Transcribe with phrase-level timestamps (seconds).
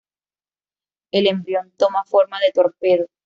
[1.11, 3.05] El embrión toma forma de "torpedo".